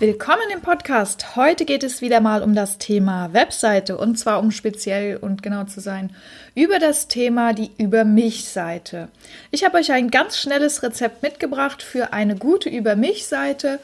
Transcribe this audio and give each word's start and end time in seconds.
Willkommen 0.00 0.48
im 0.50 0.62
Podcast. 0.62 1.36
Heute 1.36 1.66
geht 1.66 1.82
es 1.82 2.00
wieder 2.00 2.22
mal 2.22 2.42
um 2.42 2.54
das 2.54 2.78
Thema 2.78 3.34
Webseite 3.34 3.98
und 3.98 4.18
zwar 4.18 4.40
um 4.40 4.50
speziell 4.50 5.18
und 5.18 5.42
genau 5.42 5.64
zu 5.64 5.80
sein 5.80 6.16
über 6.54 6.78
das 6.78 7.06
Thema 7.06 7.52
die 7.52 7.70
Über 7.76 8.06
mich 8.06 8.46
Seite. 8.46 9.08
Ich 9.50 9.62
habe 9.62 9.76
euch 9.76 9.92
ein 9.92 10.10
ganz 10.10 10.38
schnelles 10.38 10.82
Rezept 10.82 11.22
mitgebracht 11.22 11.82
für 11.82 12.14
eine 12.14 12.34
gute 12.34 12.70
Über 12.70 12.96
mich 12.96 13.26
Seite 13.26 13.78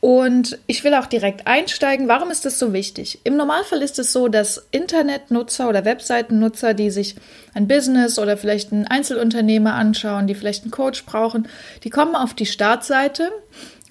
und 0.00 0.58
ich 0.66 0.82
will 0.82 0.94
auch 0.94 1.06
direkt 1.06 1.46
einsteigen. 1.46 2.08
Warum 2.08 2.32
ist 2.32 2.44
das 2.44 2.58
so 2.58 2.72
wichtig? 2.72 3.20
Im 3.22 3.36
Normalfall 3.36 3.82
ist 3.82 4.00
es 4.00 4.12
so, 4.12 4.26
dass 4.26 4.66
Internetnutzer 4.72 5.68
oder 5.68 5.84
Webseitennutzer, 5.84 6.74
die 6.74 6.90
sich 6.90 7.14
ein 7.54 7.68
Business 7.68 8.18
oder 8.18 8.36
vielleicht 8.36 8.72
ein 8.72 8.88
Einzelunternehmer 8.88 9.74
anschauen, 9.74 10.26
die 10.26 10.34
vielleicht 10.34 10.64
einen 10.64 10.72
Coach 10.72 11.04
brauchen, 11.04 11.46
die 11.84 11.90
kommen 11.90 12.16
auf 12.16 12.34
die 12.34 12.46
Startseite 12.46 13.30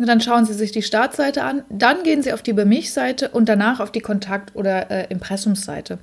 dann 0.08 0.22
schauen 0.22 0.46
sie 0.46 0.54
sich 0.54 0.72
die 0.72 0.82
Startseite 0.82 1.44
an, 1.44 1.64
dann 1.70 2.04
gehen 2.04 2.22
sie 2.24 2.34
auf 2.34 2.42
die 2.42 2.52
Über 2.52 2.66
mich-Seite 2.66 3.30
und 3.30 3.50
danach 3.50 3.80
auf 3.80 3.92
die 3.92 4.00
Kontakt- 4.00 4.56
oder 4.56 4.90
äh, 4.90 5.08
Impressumsseite. 5.10 6.00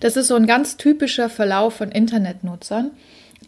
Das 0.00 0.16
ist 0.16 0.28
so 0.28 0.36
ein 0.36 0.46
ganz 0.46 0.76
typischer 0.76 1.28
Verlauf 1.28 1.74
von 1.74 1.90
Internetnutzern. 1.90 2.92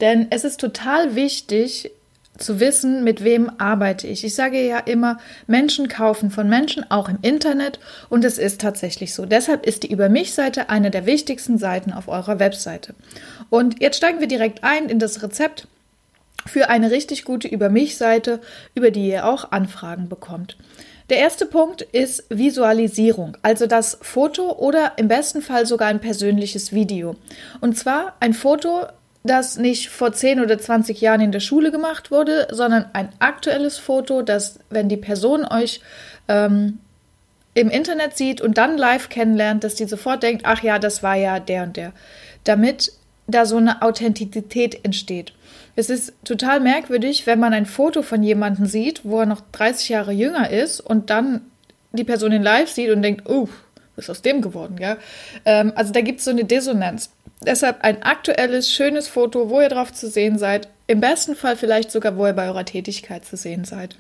Denn 0.01 0.27
es 0.31 0.45
ist 0.45 0.61
total 0.61 1.15
wichtig, 1.15 1.93
zu 2.39 2.61
wissen, 2.61 3.05
mit 3.05 3.23
wem 3.25 3.51
arbeite 3.59 4.07
ich. 4.07 4.25
Ich 4.25 4.35
sage 4.35 4.67
ja 4.67 4.79
immer, 4.79 5.19
Menschen 5.47 5.89
kaufen 5.89 6.31
von 6.31 6.49
Menschen, 6.49 6.91
auch 6.91 7.09
im 7.09 7.19
Internet, 7.23 7.79
und 8.09 8.25
es 8.25 8.39
ist 8.39 8.61
tatsächlich 8.61 9.15
so. 9.15 9.27
Deshalb 9.27 9.67
ist 9.67 9.83
die 9.83 9.93
Über 9.93 10.09
mich-Seite 10.09 10.71
eine 10.71 10.91
der 10.91 11.07
wichtigsten 11.07 11.59
Seiten 11.59 11.93
auf 11.93 12.09
eurer 12.09 12.39
Webseite. 12.39 12.95
Und 13.51 13.81
jetzt 13.83 13.99
steigen 13.99 14.21
wir 14.21 14.29
direkt 14.29 14.65
ein 14.65 14.89
in 14.89 14.99
das 14.99 15.23
Rezept 15.23 15.69
für 16.47 16.69
eine 16.69 16.91
richtig 16.91 17.25
gute 17.25 17.49
Über 17.49 17.69
mich-Seite, 17.69 18.41
über 18.75 18.91
die 18.91 19.09
ihr 19.09 19.27
auch 19.27 19.53
Anfragen 19.53 20.09
bekommt. 20.09 20.57
Der 21.11 21.19
erste 21.19 21.47
Punkt 21.47 21.83
ist 21.83 22.25
Visualisierung, 22.31 23.37
also 23.43 23.67
das 23.67 23.99
Foto 24.01 24.53
oder 24.53 24.93
im 24.97 25.09
besten 25.09 25.43
Fall 25.43 25.67
sogar 25.67 25.89
ein 25.89 26.01
persönliches 26.01 26.73
Video. 26.73 27.17
Und 27.61 27.77
zwar 27.77 28.17
ein 28.21 28.33
Foto, 28.33 28.87
das 29.25 29.57
nicht 29.57 29.89
vor 29.91 30.13
10 30.13 30.41
oder 30.41 30.59
20 30.59 31.01
Jahren 31.01 31.21
in 31.21 31.33
der 31.33 31.41
Schule 31.41 31.71
gemacht 31.71 32.11
wurde, 32.11 32.49
sondern 32.51 32.87
ein 32.93 33.11
aktuelles 33.19 33.79
Foto, 33.79 34.23
das, 34.23 34.59
wenn 34.71 34.89
die 34.89 34.97
Person 34.97 35.45
euch 35.45 35.81
ähm, 36.29 36.79
im 37.55 37.69
Internet 37.69 38.17
sieht 38.17 38.41
und 38.41 38.57
dann 38.57 38.79
live 38.79 39.09
kennenlernt, 39.09 39.65
dass 39.65 39.75
die 39.75 39.85
sofort 39.85 40.23
denkt, 40.23 40.43
ach 40.47 40.63
ja, 40.63 40.79
das 40.79 41.03
war 41.03 41.17
ja 41.17 41.39
der 41.39 41.65
und 41.65 41.77
der. 41.77 41.93
Damit 42.45 42.93
da 43.27 43.47
so 43.47 43.57
eine 43.57 43.83
Authentizität 43.83 44.85
entsteht. 44.85 45.33
Es 45.75 45.89
ist 45.89 46.13
total 46.25 46.61
merkwürdig, 46.61 47.27
wenn 47.27 47.41
man 47.41 47.55
ein 47.55 47.67
Foto 47.67 48.03
von 48.03 48.23
jemandem 48.23 48.67
sieht, 48.67 49.05
wo 49.05 49.21
er 49.21 49.27
noch 49.27 49.43
30 49.53 49.89
Jahre 49.89 50.13
jünger 50.13 50.51
ist 50.51 50.81
und 50.81 51.11
dann 51.11 51.43
die 51.93 52.05
Person 52.05 52.33
in 52.33 52.43
live 52.43 52.71
sieht 52.71 52.91
und 52.91 53.03
denkt, 53.03 53.29
oh, 53.29 53.49
was 53.97 54.07
ist 54.07 54.11
aus 54.11 54.23
dem 54.23 54.43
geworden, 54.43 54.77
ja? 54.79 54.97
Ähm, 55.45 55.73
also 55.75 55.93
da 55.93 56.01
gibt 56.01 56.19
es 56.19 56.25
so 56.25 56.31
eine 56.31 56.45
Dissonanz. 56.45 57.11
Deshalb 57.45 57.83
ein 57.83 58.03
aktuelles, 58.03 58.73
schönes 58.73 59.09
Foto, 59.09 59.51
wo 59.51 59.61
ihr 59.61 59.69
drauf 59.69 59.93
zu 59.93 60.09
sehen 60.09 60.39
seid. 60.39 60.69
Im 60.87 61.01
besten 61.01 61.35
Fall 61.35 61.57
vielleicht 61.57 61.91
sogar, 61.91 62.17
wo 62.17 62.27
ihr 62.27 62.33
bei 62.33 62.47
eurer 62.47 62.65
Tätigkeit 62.65 63.25
zu 63.25 63.37
sehen 63.37 63.65
seid. 63.65 63.97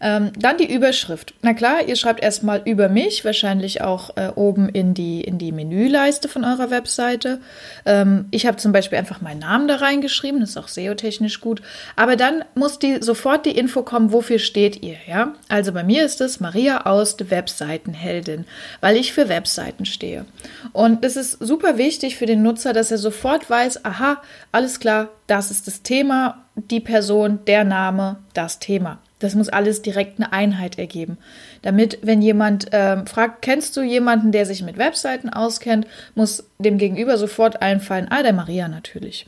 Ähm, 0.00 0.32
dann 0.38 0.56
die 0.58 0.72
Überschrift. 0.72 1.34
Na 1.42 1.54
klar, 1.54 1.86
ihr 1.86 1.96
schreibt 1.96 2.22
erstmal 2.22 2.62
über 2.64 2.88
mich, 2.88 3.24
wahrscheinlich 3.24 3.82
auch 3.82 4.16
äh, 4.16 4.28
oben 4.34 4.68
in 4.68 4.94
die, 4.94 5.20
in 5.22 5.38
die 5.38 5.52
Menüleiste 5.52 6.28
von 6.28 6.44
eurer 6.44 6.70
Webseite. 6.70 7.40
Ähm, 7.84 8.26
ich 8.30 8.46
habe 8.46 8.56
zum 8.58 8.72
Beispiel 8.72 8.98
einfach 8.98 9.20
meinen 9.20 9.40
Namen 9.40 9.66
da 9.66 9.76
reingeschrieben, 9.76 10.40
das 10.40 10.50
ist 10.50 10.56
auch 10.56 10.68
SEO-technisch 10.68 11.40
gut. 11.40 11.62
Aber 11.96 12.16
dann 12.16 12.44
muss 12.54 12.78
die, 12.78 13.02
sofort 13.02 13.44
die 13.46 13.56
Info 13.58 13.82
kommen, 13.82 14.12
wofür 14.12 14.38
steht 14.38 14.82
ihr, 14.82 14.96
ja? 15.08 15.34
Also 15.48 15.72
bei 15.72 15.82
mir 15.82 16.04
ist 16.04 16.20
es 16.20 16.40
Maria 16.40 16.86
Aust, 16.86 17.30
Webseitenheldin, 17.30 18.44
weil 18.80 18.96
ich 18.96 19.12
für 19.12 19.28
Webseiten 19.28 19.84
stehe. 19.84 20.24
Und 20.72 21.04
es 21.04 21.16
ist 21.16 21.32
super 21.44 21.78
wichtig 21.78 22.16
für 22.16 22.26
den 22.26 22.42
Nutzer, 22.42 22.72
dass 22.72 22.90
er 22.90 22.98
sofort 22.98 23.50
weiß, 23.50 23.84
aha, 23.84 24.22
alles 24.52 24.78
klar, 24.80 25.08
das 25.26 25.50
ist 25.50 25.66
das 25.66 25.82
Thema, 25.82 26.44
die 26.54 26.80
Person, 26.80 27.40
der 27.46 27.64
Name, 27.64 28.16
das 28.34 28.58
Thema. 28.58 28.98
Das 29.18 29.34
muss 29.34 29.48
alles 29.48 29.82
direkt 29.82 30.18
eine 30.18 30.32
Einheit 30.32 30.78
ergeben. 30.78 31.18
Damit, 31.62 31.98
wenn 32.02 32.22
jemand 32.22 32.68
ähm, 32.72 33.06
fragt, 33.06 33.42
kennst 33.42 33.76
du 33.76 33.82
jemanden, 33.82 34.32
der 34.32 34.46
sich 34.46 34.62
mit 34.62 34.78
Webseiten 34.78 35.28
auskennt, 35.28 35.86
muss 36.14 36.44
dem 36.58 36.78
Gegenüber 36.78 37.18
sofort 37.18 37.60
einfallen, 37.62 38.06
ah, 38.10 38.22
der 38.22 38.32
Maria 38.32 38.68
natürlich. 38.68 39.26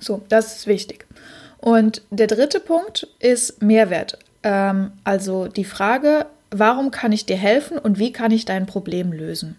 So, 0.00 0.22
das 0.28 0.56
ist 0.56 0.66
wichtig. 0.66 1.06
Und 1.58 2.02
der 2.10 2.26
dritte 2.26 2.60
Punkt 2.60 3.08
ist 3.18 3.62
Mehrwert. 3.62 4.18
Ähm, 4.42 4.92
also 5.04 5.48
die 5.48 5.64
Frage, 5.64 6.26
warum 6.50 6.90
kann 6.90 7.12
ich 7.12 7.26
dir 7.26 7.36
helfen 7.36 7.78
und 7.78 7.98
wie 7.98 8.12
kann 8.12 8.30
ich 8.30 8.44
dein 8.44 8.66
Problem 8.66 9.12
lösen? 9.12 9.56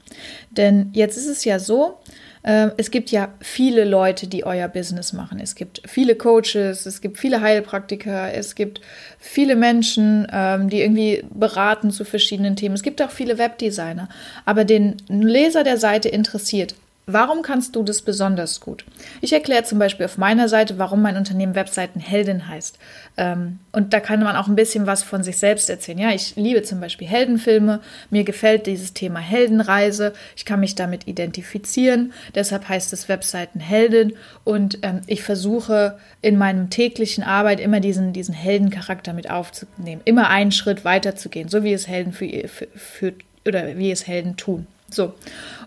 Denn 0.52 0.90
jetzt 0.94 1.18
ist 1.18 1.28
es 1.28 1.46
ja 1.46 1.60
so, 1.60 1.98
es 2.42 2.90
gibt 2.90 3.12
ja 3.12 3.34
viele 3.42 3.84
Leute, 3.84 4.28
die 4.28 4.46
euer 4.46 4.68
Business 4.70 5.12
machen. 5.12 5.40
Es 5.40 5.56
gibt 5.56 5.82
viele 5.86 6.16
Coaches, 6.16 6.86
es 6.86 7.02
gibt 7.02 7.18
viele 7.18 7.42
Heilpraktiker, 7.42 8.34
es 8.34 8.56
gibt 8.56 8.80
viele 9.20 9.56
Menschen, 9.56 10.26
ähm, 10.32 10.70
die 10.70 10.82
irgendwie 10.82 11.24
beraten 11.30 11.92
zu 11.92 12.06
verschiedenen 12.06 12.56
Themen. 12.56 12.76
Es 12.76 12.84
gibt 12.84 13.02
auch 13.02 13.12
viele 13.12 13.38
Webdesigner. 13.38 14.08
Aber 14.46 14.64
den 14.64 14.96
Leser 15.10 15.64
der 15.64 15.78
Seite 15.78 16.08
interessiert, 16.08 16.76
Warum 17.12 17.42
kannst 17.42 17.76
du 17.76 17.82
das 17.82 18.04
besonders 18.04 18.60
gut? 18.60 18.86
Ich 19.20 19.34
erkläre 19.34 19.64
zum 19.64 19.80
Beispiel 19.80 20.06
auf 20.06 20.20
meiner 20.20 20.48
Seite, 20.48 20.78
warum 20.78 21.02
mein 21.02 21.18
Unternehmen 21.18 21.56
Webseitenheldin 21.56 22.48
heißt. 22.48 22.78
Ähm, 23.18 23.58
und 23.72 23.94
da 23.94 24.00
kann 24.00 24.20
man 24.20 24.36
auch 24.36 24.48
ein 24.48 24.56
bisschen 24.56 24.86
was 24.86 25.02
von 25.02 25.24
sich 25.24 25.40
selbst 25.40 25.72
erzählen. 25.72 25.98
Ja, 25.98 26.12
ich 26.12 26.36
liebe 26.36 26.62
zum 26.62 26.80
Beispiel 26.80 27.08
Heldenfilme. 27.08 27.80
Mir 28.12 28.24
gefällt 28.24 28.68
dieses 28.68 28.94
Thema 28.94 29.20
Heldenreise. 29.20 30.14
Ich 30.36 30.46
kann 30.46 30.60
mich 30.60 30.76
damit 30.76 31.08
identifizieren. 31.08 32.14
Deshalb 32.36 32.70
heißt 32.70 32.94
es 32.94 33.10
Webseitenheldin. 33.10 34.14
Und 34.44 34.78
ähm, 34.84 35.02
ich 35.08 35.24
versuche 35.24 35.98
in 36.22 36.38
meinem 36.38 36.70
täglichen 36.70 37.24
Arbeit 37.24 37.60
immer 37.60 37.80
diesen, 37.80 38.14
diesen 38.14 38.36
Heldencharakter 38.36 39.14
mit 39.14 39.32
aufzunehmen. 39.32 40.02
Immer 40.06 40.30
einen 40.30 40.52
Schritt 40.52 40.86
weiter 40.86 41.16
zu 41.16 41.30
gehen, 41.30 41.50
so 41.50 41.64
wie 41.64 41.74
es 41.74 41.88
Helden 41.88 42.14
für, 42.14 42.48
für, 42.48 42.68
für 42.76 43.14
oder 43.48 43.78
wie 43.78 43.90
es 43.90 44.06
Helden 44.06 44.38
tun. 44.38 44.68
So. 44.94 45.14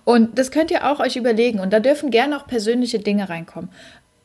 Und 0.05 0.39
das 0.39 0.51
könnt 0.51 0.71
ihr 0.71 0.91
auch 0.91 1.01
euch 1.01 1.17
überlegen. 1.17 1.61
Und 1.61 1.73
da 1.73 1.81
dürfen 1.81 2.11
gerne 2.11 2.37
auch 2.37 2.47
persönliche 2.47 2.99
Dinge 2.99 3.29
reinkommen. 3.29 3.71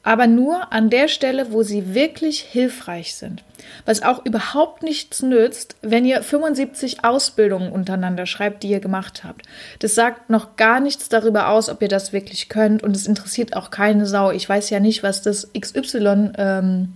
Aber 0.03 0.25
nur 0.25 0.71
an 0.71 0.89
der 0.89 1.09
Stelle, 1.09 1.51
wo 1.51 1.63
sie 1.63 1.93
wirklich 1.93 2.39
hilfreich 2.39 3.15
sind. 3.15 3.43
Was 3.85 4.03
auch 4.03 4.25
überhaupt 4.25 4.81
nichts 4.81 5.21
nützt, 5.21 5.75
wenn 5.81 6.05
ihr 6.05 6.23
75 6.23 7.03
Ausbildungen 7.03 7.73
untereinander 7.73 8.25
schreibt, 8.25 8.63
die 8.63 8.69
ihr 8.69 8.79
gemacht 8.79 9.25
habt. 9.25 9.41
Das 9.79 9.95
sagt 9.95 10.29
noch 10.29 10.55
gar 10.55 10.79
nichts 10.79 11.09
darüber 11.09 11.49
aus, 11.49 11.67
ob 11.67 11.81
ihr 11.81 11.89
das 11.89 12.13
wirklich 12.13 12.47
könnt. 12.47 12.83
Und 12.83 12.95
es 12.95 13.05
interessiert 13.05 13.55
auch 13.55 13.69
keine 13.69 14.05
Sau. 14.05 14.31
Ich 14.31 14.47
weiß 14.47 14.69
ja 14.69 14.79
nicht, 14.79 15.03
was 15.03 15.23
das 15.23 15.49
XY 15.59 16.31
ähm, 16.37 16.93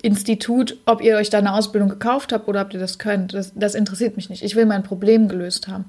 Institut, 0.00 0.78
ob 0.86 1.02
ihr 1.02 1.16
euch 1.16 1.28
da 1.28 1.38
eine 1.38 1.52
Ausbildung 1.52 1.90
gekauft 1.90 2.32
habt 2.32 2.48
oder 2.48 2.62
ob 2.62 2.72
ihr 2.72 2.80
das 2.80 2.98
könnt. 2.98 3.34
Das, 3.34 3.52
das 3.54 3.74
interessiert 3.74 4.16
mich 4.16 4.30
nicht. 4.30 4.42
Ich 4.42 4.56
will 4.56 4.64
mein 4.64 4.84
Problem 4.84 5.28
gelöst 5.28 5.68
haben. 5.68 5.86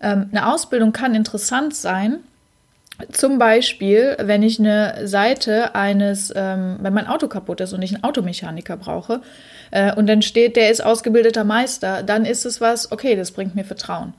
Ähm, 0.00 0.28
eine 0.30 0.52
Ausbildung 0.52 0.92
kann 0.92 1.14
interessant 1.14 1.74
sein. 1.74 2.20
Zum 3.12 3.38
Beispiel, 3.38 4.16
wenn 4.20 4.42
ich 4.42 4.58
eine 4.58 5.06
Seite 5.06 5.76
eines, 5.76 6.32
ähm, 6.34 6.78
wenn 6.80 6.92
mein 6.92 7.06
Auto 7.06 7.28
kaputt 7.28 7.60
ist 7.60 7.72
und 7.72 7.80
ich 7.82 7.94
einen 7.94 8.02
Automechaniker 8.02 8.76
brauche 8.76 9.20
äh, 9.70 9.94
und 9.94 10.08
dann 10.08 10.20
steht, 10.20 10.56
der 10.56 10.70
ist 10.70 10.84
ausgebildeter 10.84 11.44
Meister, 11.44 12.02
dann 12.02 12.24
ist 12.24 12.44
es 12.44 12.60
was, 12.60 12.90
okay, 12.90 13.14
das 13.14 13.30
bringt 13.30 13.54
mir 13.54 13.64
Vertrauen. 13.64 14.14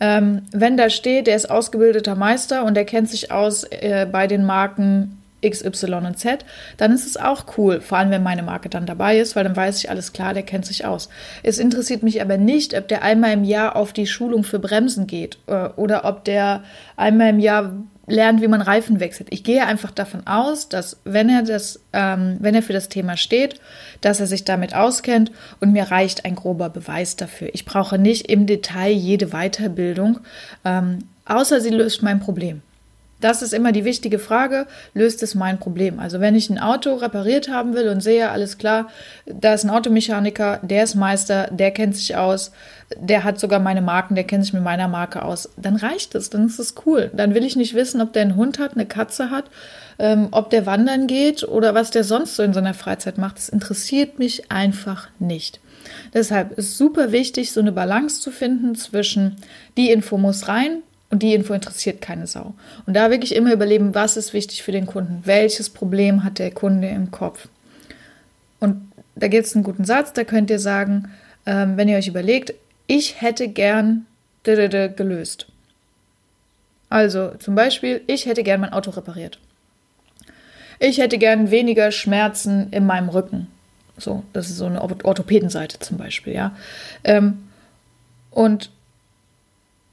Ähm, 0.00 0.42
wenn 0.50 0.76
da 0.76 0.90
steht, 0.90 1.28
der 1.28 1.36
ist 1.36 1.48
ausgebildeter 1.48 2.16
Meister 2.16 2.64
und 2.64 2.74
der 2.74 2.84
kennt 2.84 3.08
sich 3.08 3.30
aus 3.30 3.62
äh, 3.70 4.06
bei 4.10 4.26
den 4.26 4.44
Marken 4.44 5.22
X, 5.44 5.64
Y 5.64 6.06
und 6.06 6.18
Z, 6.18 6.44
dann 6.76 6.92
ist 6.92 7.06
es 7.06 7.16
auch 7.16 7.44
cool, 7.58 7.80
vor 7.80 7.98
allem 7.98 8.10
wenn 8.10 8.22
meine 8.22 8.42
Marke 8.42 8.68
dann 8.68 8.86
dabei 8.86 9.18
ist, 9.18 9.36
weil 9.36 9.44
dann 9.44 9.56
weiß 9.56 9.78
ich 9.78 9.90
alles 9.90 10.12
klar, 10.12 10.34
der 10.34 10.42
kennt 10.42 10.66
sich 10.66 10.84
aus. 10.84 11.08
Es 11.42 11.58
interessiert 11.58 12.02
mich 12.02 12.20
aber 12.20 12.36
nicht, 12.36 12.76
ob 12.76 12.88
der 12.88 13.02
einmal 13.02 13.32
im 13.32 13.44
Jahr 13.44 13.76
auf 13.76 13.92
die 13.92 14.06
Schulung 14.06 14.44
für 14.44 14.58
Bremsen 14.58 15.06
geht 15.06 15.38
äh, 15.46 15.68
oder 15.76 16.04
ob 16.04 16.24
der 16.24 16.62
einmal 16.96 17.30
im 17.30 17.38
Jahr 17.38 17.72
lernt, 18.06 18.42
wie 18.42 18.48
man 18.48 18.60
Reifen 18.60 19.00
wechselt. 19.00 19.28
Ich 19.30 19.44
gehe 19.44 19.66
einfach 19.66 19.90
davon 19.90 20.26
aus, 20.26 20.68
dass 20.68 21.00
wenn 21.04 21.28
er 21.28 21.42
das, 21.42 21.80
ähm, 21.92 22.36
wenn 22.40 22.54
er 22.54 22.62
für 22.62 22.72
das 22.72 22.88
Thema 22.88 23.16
steht, 23.16 23.60
dass 24.00 24.20
er 24.20 24.26
sich 24.26 24.44
damit 24.44 24.74
auskennt 24.74 25.32
und 25.60 25.72
mir 25.72 25.90
reicht 25.90 26.24
ein 26.24 26.34
grober 26.34 26.68
Beweis 26.68 27.16
dafür. 27.16 27.48
Ich 27.52 27.64
brauche 27.64 27.98
nicht 27.98 28.30
im 28.30 28.46
Detail 28.46 28.92
jede 28.92 29.28
Weiterbildung, 29.28 30.20
ähm, 30.64 30.98
außer 31.24 31.60
sie 31.60 31.70
löst 31.70 32.02
mein 32.02 32.20
Problem. 32.20 32.62
Das 33.24 33.40
ist 33.40 33.54
immer 33.54 33.72
die 33.72 33.86
wichtige 33.86 34.18
Frage, 34.18 34.66
löst 34.92 35.22
es 35.22 35.34
mein 35.34 35.58
Problem? 35.58 35.98
Also 35.98 36.20
wenn 36.20 36.34
ich 36.34 36.50
ein 36.50 36.58
Auto 36.58 36.92
repariert 36.92 37.48
haben 37.48 37.72
will 37.72 37.88
und 37.88 38.02
sehe, 38.02 38.28
alles 38.28 38.58
klar, 38.58 38.90
da 39.24 39.54
ist 39.54 39.64
ein 39.64 39.70
Automechaniker, 39.70 40.60
der 40.60 40.84
ist 40.84 40.94
Meister, 40.94 41.48
der 41.50 41.70
kennt 41.70 41.96
sich 41.96 42.16
aus, 42.16 42.52
der 42.94 43.24
hat 43.24 43.40
sogar 43.40 43.60
meine 43.60 43.80
Marken, 43.80 44.14
der 44.14 44.24
kennt 44.24 44.44
sich 44.44 44.52
mit 44.52 44.62
meiner 44.62 44.88
Marke 44.88 45.22
aus, 45.22 45.48
dann 45.56 45.76
reicht 45.76 46.14
es, 46.14 46.28
dann 46.28 46.44
ist 46.44 46.58
es 46.58 46.74
cool. 46.84 47.10
Dann 47.14 47.34
will 47.34 47.46
ich 47.46 47.56
nicht 47.56 47.72
wissen, 47.72 48.02
ob 48.02 48.12
der 48.12 48.20
einen 48.20 48.36
Hund 48.36 48.58
hat, 48.58 48.74
eine 48.74 48.84
Katze 48.84 49.30
hat, 49.30 49.46
ähm, 49.98 50.28
ob 50.30 50.50
der 50.50 50.66
wandern 50.66 51.06
geht 51.06 51.44
oder 51.44 51.74
was 51.74 51.90
der 51.90 52.04
sonst 52.04 52.36
so 52.36 52.42
in 52.42 52.52
seiner 52.52 52.74
Freizeit 52.74 53.16
macht. 53.16 53.38
Das 53.38 53.48
interessiert 53.48 54.18
mich 54.18 54.50
einfach 54.50 55.08
nicht. 55.18 55.60
Deshalb 56.12 56.58
ist 56.58 56.76
super 56.76 57.10
wichtig, 57.10 57.52
so 57.52 57.60
eine 57.60 57.72
Balance 57.72 58.20
zu 58.20 58.30
finden 58.30 58.74
zwischen 58.74 59.36
die 59.78 59.90
Info 59.90 60.18
muss 60.18 60.46
rein, 60.46 60.82
und 61.14 61.22
die 61.22 61.32
Info 61.32 61.54
interessiert 61.54 62.00
keine 62.00 62.26
Sau. 62.26 62.54
Und 62.86 62.94
da 62.94 63.08
wirklich 63.08 63.36
immer 63.36 63.52
überleben, 63.52 63.94
was 63.94 64.16
ist 64.16 64.32
wichtig 64.32 64.64
für 64.64 64.72
den 64.72 64.84
Kunden? 64.84 65.20
Welches 65.22 65.70
Problem 65.70 66.24
hat 66.24 66.40
der 66.40 66.50
Kunde 66.50 66.88
im 66.88 67.12
Kopf? 67.12 67.46
Und 68.58 68.90
da 69.14 69.28
gibt 69.28 69.46
es 69.46 69.54
einen 69.54 69.62
guten 69.62 69.84
Satz, 69.84 70.12
da 70.12 70.24
könnt 70.24 70.50
ihr 70.50 70.58
sagen, 70.58 71.12
ähm, 71.46 71.76
wenn 71.76 71.88
ihr 71.88 71.98
euch 71.98 72.08
überlegt, 72.08 72.52
ich 72.88 73.20
hätte 73.20 73.46
gern 73.46 74.06
gelöst. 74.42 75.46
Also 76.88 77.30
zum 77.38 77.54
Beispiel, 77.54 78.00
ich 78.08 78.26
hätte 78.26 78.42
gern 78.42 78.60
mein 78.60 78.72
Auto 78.72 78.90
repariert. 78.90 79.38
Ich 80.80 80.98
hätte 80.98 81.18
gern 81.18 81.52
weniger 81.52 81.92
Schmerzen 81.92 82.72
in 82.72 82.86
meinem 82.86 83.08
Rücken. 83.08 83.46
So, 83.98 84.24
das 84.32 84.50
ist 84.50 84.56
so 84.56 84.66
eine 84.66 84.82
Orthopädenseite 84.82 85.78
zum 85.78 85.96
Beispiel, 85.96 86.34
ja. 86.34 86.56
Ähm, 87.04 87.44
und 88.32 88.70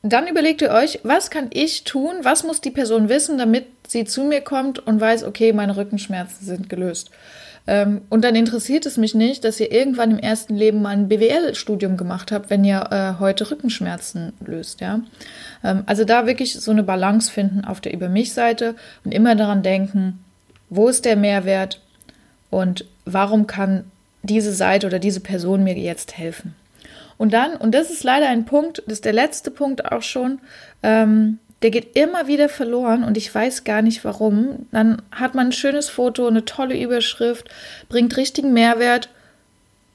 dann 0.04 0.28
überlegt 0.28 0.62
ihr 0.62 0.72
euch, 0.72 1.00
was 1.04 1.30
kann 1.30 1.50
ich 1.54 1.84
tun, 1.84 2.14
was 2.24 2.44
muss 2.44 2.62
die 2.62 2.72
Person 2.72 3.10
wissen, 3.10 3.38
damit 3.38 3.68
sie 3.88 4.06
zu 4.06 4.24
mir 4.24 4.42
kommt 4.42 4.80
und 4.80 5.00
weiß, 5.00 5.24
okay, 5.24 5.54
meine 5.54 5.78
Rückenschmerzen 5.78 6.46
sind 6.46 6.70
gelöst. 6.70 7.12
Ähm, 7.68 8.02
und 8.10 8.24
dann 8.24 8.36
interessiert 8.36 8.88
es 8.88 8.98
mich 8.98 9.14
nicht, 9.14 9.44
dass 9.44 9.60
ihr 9.60 9.72
irgendwann 9.72 10.12
im 10.12 10.20
ersten 10.20 10.56
Leben 10.56 10.82
mal 10.82 10.90
ein 10.90 11.08
BWL-Studium 11.08 11.96
gemacht 11.96 12.32
habt, 12.32 12.50
wenn 12.50 12.64
ihr 12.64 12.88
äh, 12.90 13.20
heute 13.20 13.52
Rückenschmerzen 13.52 14.34
löst, 14.44 14.82
ja. 14.82 15.02
Ähm, 15.64 15.84
also 15.86 16.04
da 16.04 16.26
wirklich 16.26 16.54
so 16.54 16.72
eine 16.72 16.84
Balance 16.84 17.32
finden 17.32 17.64
auf 17.64 17.80
der 17.80 17.94
Über 17.94 18.10
mich-Seite 18.10 18.76
und 19.06 19.14
immer 19.14 19.36
daran 19.36 19.62
denken, 19.62 20.24
wo 20.70 20.88
ist 20.88 21.06
der 21.06 21.16
Mehrwert 21.16 21.82
und 22.50 22.86
warum 23.06 23.46
kann 23.46 23.84
diese 24.24 24.54
Seite 24.54 24.88
oder 24.88 25.00
diese 25.00 25.20
Person 25.20 25.64
mir 25.64 25.78
jetzt 25.78 26.18
helfen. 26.18 26.56
Und 27.22 27.34
dann, 27.34 27.56
und 27.56 27.76
das 27.76 27.92
ist 27.92 28.04
leider 28.04 28.30
ein 28.30 28.46
Punkt, 28.46 28.82
das 28.88 28.94
ist 28.94 29.06
der 29.06 29.14
letzte 29.14 29.52
Punkt 29.52 29.92
auch 29.92 30.02
schon, 30.02 30.40
ähm, 30.82 31.38
der 31.62 31.70
geht 31.70 31.96
immer 31.96 32.26
wieder 32.26 32.50
verloren 32.50 33.04
und 33.04 33.16
ich 33.16 33.34
weiß 33.34 33.64
gar 33.64 33.84
nicht 33.84 34.04
warum. 34.04 34.66
Dann 34.72 35.04
hat 35.12 35.36
man 35.36 35.50
ein 35.50 35.52
schönes 35.52 35.88
Foto, 35.88 36.26
eine 36.26 36.46
tolle 36.46 36.82
Überschrift, 36.82 37.48
bringt 37.90 38.18
richtigen 38.18 38.54
Mehrwert 38.54 39.10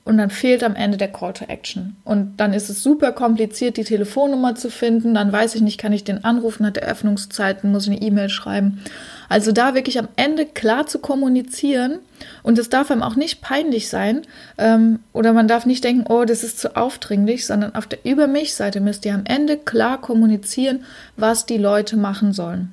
und 0.06 0.18
dann 0.18 0.30
fehlt 0.30 0.62
am 0.62 0.76
Ende 0.76 0.96
der 0.96 1.10
Call 1.10 1.32
to 1.32 1.46
Action. 1.46 1.96
Und 2.04 2.36
dann 2.36 2.52
ist 2.52 2.70
es 2.70 2.80
super 2.80 3.10
kompliziert, 3.10 3.76
die 3.76 3.82
Telefonnummer 3.82 4.54
zu 4.54 4.70
finden. 4.70 5.14
Dann 5.14 5.32
weiß 5.32 5.56
ich 5.56 5.62
nicht, 5.62 5.78
kann 5.78 5.92
ich 5.92 6.04
den 6.04 6.22
anrufen, 6.22 6.64
hat 6.64 6.76
er 6.76 6.88
Öffnungszeiten, 6.88 7.72
muss 7.72 7.88
ich 7.88 7.90
eine 7.90 8.00
E-Mail 8.00 8.28
schreiben. 8.28 8.80
Also 9.28 9.50
da 9.50 9.74
wirklich 9.74 9.98
am 9.98 10.06
Ende 10.14 10.46
klar 10.46 10.86
zu 10.86 11.00
kommunizieren 11.00 11.98
und 12.44 12.56
es 12.56 12.70
darf 12.70 12.92
einem 12.92 13.02
auch 13.02 13.16
nicht 13.16 13.40
peinlich 13.40 13.88
sein 13.88 14.22
ähm, 14.58 15.00
oder 15.12 15.32
man 15.32 15.48
darf 15.48 15.66
nicht 15.66 15.82
denken, 15.82 16.04
oh, 16.08 16.24
das 16.24 16.44
ist 16.44 16.60
zu 16.60 16.76
aufdringlich, 16.76 17.44
sondern 17.44 17.74
auf 17.74 17.88
der 17.88 18.04
Über 18.04 18.28
mich-Seite 18.28 18.80
müsst 18.80 19.04
ihr 19.04 19.14
am 19.14 19.24
Ende 19.24 19.56
klar 19.56 20.00
kommunizieren, 20.00 20.84
was 21.16 21.46
die 21.46 21.58
Leute 21.58 21.96
machen 21.96 22.32
sollen. 22.32 22.70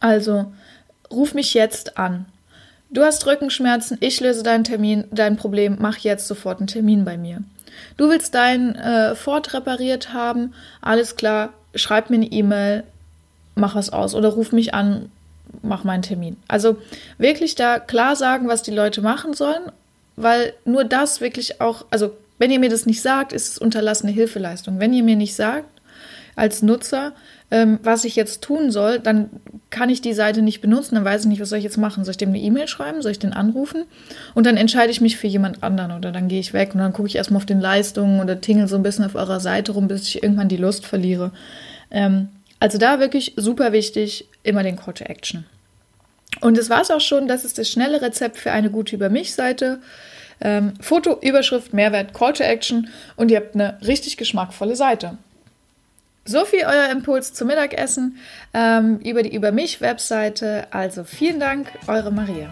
Also 0.00 0.50
ruf 1.10 1.34
mich 1.34 1.52
jetzt 1.52 1.98
an. 1.98 2.24
Du 2.92 3.02
hast 3.02 3.24
Rückenschmerzen, 3.24 3.98
ich 4.00 4.18
löse 4.20 4.42
deinen 4.42 4.64
Termin, 4.64 5.04
dein 5.12 5.36
Problem, 5.36 5.76
mach 5.78 5.98
jetzt 5.98 6.26
sofort 6.26 6.58
einen 6.58 6.66
Termin 6.66 7.04
bei 7.04 7.16
mir. 7.16 7.42
Du 7.96 8.08
willst 8.08 8.34
dein 8.34 8.74
äh, 8.74 9.14
Ford 9.14 9.54
repariert 9.54 10.12
haben, 10.12 10.54
alles 10.80 11.14
klar, 11.14 11.52
schreib 11.74 12.10
mir 12.10 12.16
eine 12.16 12.26
E-Mail, 12.26 12.82
mach 13.54 13.76
was 13.76 13.90
aus 13.90 14.16
oder 14.16 14.30
ruf 14.30 14.50
mich 14.50 14.74
an, 14.74 15.10
mach 15.62 15.84
meinen 15.84 16.02
Termin. 16.02 16.36
Also 16.48 16.78
wirklich 17.16 17.54
da 17.54 17.78
klar 17.78 18.16
sagen, 18.16 18.48
was 18.48 18.62
die 18.62 18.72
Leute 18.72 19.02
machen 19.02 19.34
sollen, 19.34 19.70
weil 20.16 20.52
nur 20.64 20.82
das 20.82 21.20
wirklich 21.20 21.60
auch, 21.60 21.86
also 21.90 22.12
wenn 22.38 22.50
ihr 22.50 22.58
mir 22.58 22.70
das 22.70 22.86
nicht 22.86 23.02
sagt, 23.02 23.32
ist 23.32 23.52
es 23.52 23.58
unterlassene 23.58 24.10
Hilfeleistung. 24.10 24.80
Wenn 24.80 24.92
ihr 24.92 25.04
mir 25.04 25.16
nicht 25.16 25.36
sagt, 25.36 25.68
als 26.34 26.62
Nutzer, 26.62 27.12
ähm, 27.50 27.80
was 27.82 28.04
ich 28.04 28.16
jetzt 28.16 28.42
tun 28.42 28.70
soll, 28.70 29.00
dann 29.00 29.28
kann 29.70 29.90
ich 29.90 30.00
die 30.00 30.12
Seite 30.12 30.42
nicht 30.42 30.60
benutzen, 30.60 30.94
dann 30.94 31.04
weiß 31.04 31.22
ich 31.22 31.28
nicht, 31.28 31.40
was 31.40 31.48
soll 31.48 31.58
ich 31.58 31.64
jetzt 31.64 31.78
machen. 31.78 32.04
Soll 32.04 32.12
ich 32.12 32.16
dem 32.16 32.30
eine 32.30 32.38
E-Mail 32.38 32.68
schreiben? 32.68 33.02
Soll 33.02 33.12
ich 33.12 33.18
den 33.18 33.32
anrufen? 33.32 33.84
Und 34.34 34.46
dann 34.46 34.56
entscheide 34.56 34.90
ich 34.90 35.00
mich 35.00 35.16
für 35.16 35.26
jemand 35.26 35.62
anderen 35.62 35.92
oder 35.92 36.12
dann 36.12 36.28
gehe 36.28 36.40
ich 36.40 36.52
weg 36.52 36.70
und 36.74 36.80
dann 36.80 36.92
gucke 36.92 37.08
ich 37.08 37.16
erstmal 37.16 37.38
auf 37.38 37.46
den 37.46 37.60
Leistungen 37.60 38.20
oder 38.20 38.40
tingel 38.40 38.68
so 38.68 38.76
ein 38.76 38.82
bisschen 38.82 39.04
auf 39.04 39.14
eurer 39.14 39.40
Seite 39.40 39.72
rum, 39.72 39.88
bis 39.88 40.02
ich 40.02 40.22
irgendwann 40.22 40.48
die 40.48 40.56
Lust 40.56 40.86
verliere. 40.86 41.32
Ähm, 41.90 42.28
also 42.60 42.78
da 42.78 43.00
wirklich 43.00 43.32
super 43.36 43.72
wichtig, 43.72 44.28
immer 44.42 44.62
den 44.62 44.76
Call 44.76 44.94
to 44.94 45.04
Action. 45.04 45.44
Und 46.40 46.56
das 46.56 46.70
war 46.70 46.82
es 46.82 46.90
auch 46.90 47.00
schon. 47.00 47.26
Das 47.26 47.44
ist 47.44 47.58
das 47.58 47.68
schnelle 47.68 48.00
Rezept 48.02 48.38
für 48.38 48.52
eine 48.52 48.70
gute 48.70 48.94
Über 48.94 49.08
mich-Seite. 49.08 49.80
Ähm, 50.40 50.74
Foto, 50.80 51.18
Überschrift, 51.20 51.74
Mehrwert, 51.74 52.14
Call 52.14 52.32
to 52.32 52.44
Action 52.44 52.88
und 53.16 53.30
ihr 53.30 53.38
habt 53.38 53.54
eine 53.54 53.78
richtig 53.86 54.16
geschmackvolle 54.16 54.76
Seite. 54.76 55.18
So 56.30 56.44
viel 56.44 56.64
euer 56.64 56.92
Impuls 56.92 57.32
zum 57.32 57.48
Mittagessen 57.48 58.16
ähm, 58.54 59.00
über 59.00 59.24
die 59.24 59.34
Über 59.34 59.50
mich 59.50 59.80
Webseite. 59.80 60.68
Also 60.70 61.02
vielen 61.02 61.40
Dank, 61.40 61.66
eure 61.88 62.12
Maria. 62.12 62.48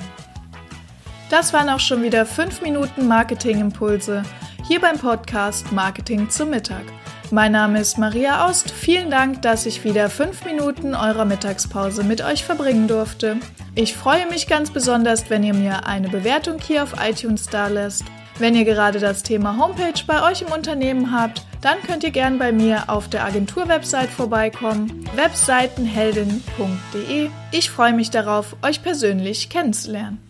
Das 1.30 1.52
waren 1.52 1.69
auch 1.69 1.78
schon 1.78 2.02
wieder 2.02 2.26
5 2.26 2.60
Minuten 2.62 3.06
Marketing-Impulse 3.06 4.25
hier 4.66 4.80
beim 4.80 4.98
Podcast 4.98 5.70
Marketing 5.70 6.28
zum 6.28 6.50
Mittag. 6.50 6.82
Mein 7.30 7.52
Name 7.52 7.78
ist 7.78 7.98
Maria 7.98 8.48
Aust. 8.48 8.69
Vielen 8.69 9.12
Dank, 9.12 9.42
dass 9.42 9.64
ich 9.64 9.84
wieder 9.84 10.10
5 10.10 10.44
Minuten 10.44 10.96
eurer 10.96 11.24
Mittagspause 11.24 12.02
mit 12.02 12.20
euch 12.20 12.42
verbringen 12.42 12.88
durfte. 12.88 13.36
Ich 13.76 13.94
freue 13.94 14.26
mich 14.28 14.48
ganz 14.48 14.72
besonders, 14.72 15.31
wenn 15.31 15.44
ihr 15.44 15.54
mir 15.54 15.86
eine 15.86 16.08
Bewertung 16.08 16.58
hier 16.58 16.82
auf 16.82 16.94
iTunes 17.00 17.46
da 17.46 17.69
lässt 17.69 18.02
wenn 18.38 18.54
ihr 18.54 18.64
gerade 18.64 19.00
das 19.00 19.24
Thema 19.24 19.56
Homepage 19.56 20.00
bei 20.06 20.22
euch 20.31 20.42
im 20.42 20.52
Unternehmen 20.52 21.12
habt, 21.12 21.42
dann 21.60 21.82
könnt 21.86 22.05
ihr 22.05 22.10
gern 22.10 22.38
bei 22.38 22.53
mir 22.53 22.88
auf 22.88 23.08
der 23.08 23.24
Agentur-Website 23.24 24.10
vorbeikommen, 24.10 25.05
webseitenheldin.de. 25.17 27.31
Ich 27.53 27.70
freue 27.70 27.93
mich 27.93 28.10
darauf, 28.10 28.56
euch 28.62 28.82
persönlich 28.82 29.50
kennenzulernen. 29.50 30.28